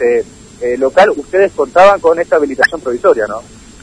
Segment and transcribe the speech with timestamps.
[0.00, 0.24] este
[0.60, 3.42] eh, local, ustedes contaban con esta habilitación provisoria, ¿no?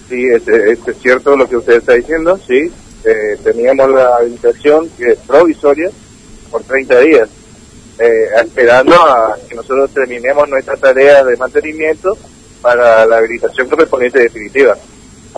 [0.10, 2.72] Sí, es, es, cierto lo que usted está diciendo, sí.
[3.04, 5.90] Eh, teníamos la habilitación que es provisoria
[6.52, 7.30] por 30 días,
[8.00, 12.18] eh, esperando a que nosotros terminemos nuestra tarea de mantenimiento
[12.62, 14.78] para la habilitación correspondiente definitiva.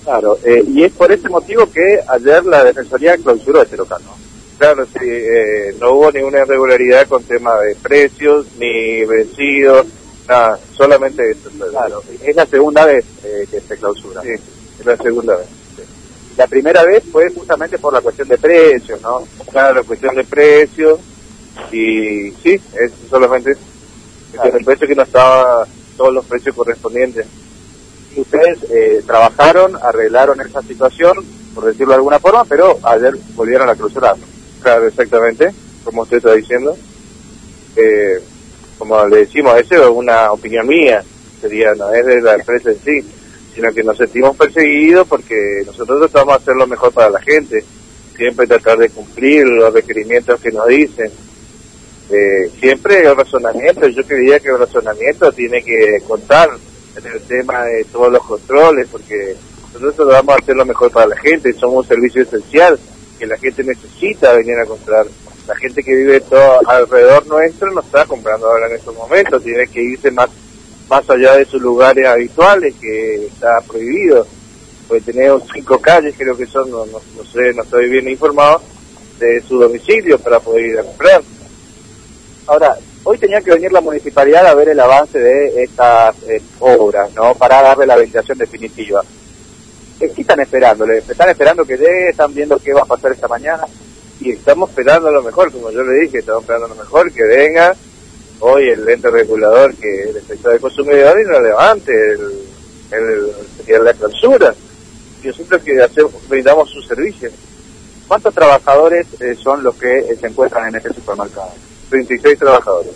[0.03, 4.15] Claro, eh, y es por ese motivo que ayer la Defensoría clausuró este local, ¿no?
[4.57, 9.87] Claro, sí, eh, no hubo ninguna irregularidad con tema de precios, ni vencidos,
[10.29, 11.35] nada, solamente.
[11.71, 14.21] Claro, es la segunda vez eh, que se clausura.
[14.21, 14.33] Sí,
[14.79, 15.47] es la segunda vez.
[16.37, 19.27] La primera vez fue justamente por la cuestión de precios, ¿no?
[19.51, 20.99] Claro, cuestión de precios,
[21.71, 23.57] y sí, es solamente
[24.31, 24.57] claro.
[24.57, 27.25] el precio que no estaba todos los precios correspondientes.
[28.15, 31.17] Y ustedes eh, trabajaron, arreglaron esa situación,
[31.53, 34.15] por decirlo de alguna forma, pero ayer volvieron a clausurar.
[34.61, 35.51] Claro, exactamente,
[35.83, 36.77] como usted está diciendo.
[37.75, 38.21] Eh,
[38.79, 41.03] como le decimos, esa es una opinión mía,
[41.39, 43.07] sería, no es de la empresa en sí,
[43.53, 47.63] sino que nos sentimos perseguidos porque nosotros tratamos de hacer lo mejor para la gente,
[48.15, 51.11] siempre tratar de cumplir los requerimientos que nos dicen.
[52.09, 56.49] Eh, siempre el razonamiento, yo creía que el razonamiento tiene que contar
[56.95, 59.35] en el tema de todos los controles, porque
[59.73, 62.79] nosotros vamos a hacer lo mejor para la gente, somos un servicio esencial
[63.19, 65.05] que la gente necesita venir a comprar.
[65.49, 69.67] La gente que vive todo alrededor nuestro no está comprando ahora en estos momentos, tiene
[69.67, 70.29] que irse más
[70.87, 74.27] más allá de sus lugares habituales, que está prohibido.
[74.87, 78.61] Pues tenemos cinco calles, creo que son, no, no, no sé, no estoy bien informado,
[79.17, 81.21] de su domicilio para poder ir a comprar.
[82.45, 87.11] Ahora, hoy tenía que venir la municipalidad a ver el avance de estas eh, obras,
[87.15, 87.33] ¿no?
[87.33, 89.01] Para darle la habilitación definitiva.
[89.97, 90.85] ¿Qué están esperando?
[90.85, 92.09] ¿Están esperando que llegue?
[92.09, 93.65] ¿Están viendo qué va a pasar esta mañana?
[94.19, 97.75] Y estamos esperando lo mejor, como yo le dije, estamos esperando lo mejor, que venga
[98.39, 103.33] hoy el ente regulador que el sector de consumidor y nos levante el,
[103.67, 104.53] el, la clausura.
[105.21, 107.29] Yo siempre que hacemos, brindamos su servicio.
[108.07, 111.51] ¿Cuántos trabajadores eh, son los que eh, se encuentran en este supermercado?
[111.89, 112.91] 36 trabajadores.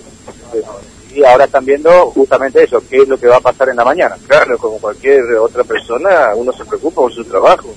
[1.13, 3.85] Y ahora están viendo justamente eso, qué es lo que va a pasar en la
[3.85, 4.17] mañana.
[4.27, 7.69] Claro, como cualquier otra persona, uno se preocupa por su trabajo.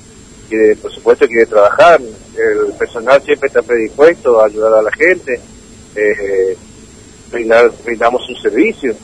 [0.50, 2.00] Y por supuesto quiere trabajar.
[2.00, 5.40] El personal siempre está predispuesto a ayudar a la gente.
[5.94, 6.56] Eh,
[7.30, 8.94] brindar, brindamos un servicio.